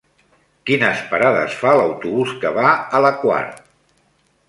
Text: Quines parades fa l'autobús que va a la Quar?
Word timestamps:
Quines 0.69 1.03
parades 1.11 1.59
fa 1.65 1.75
l'autobús 1.81 2.35
que 2.43 2.55
va 2.59 2.75
a 3.01 3.07
la 3.07 3.15
Quar? 3.23 3.43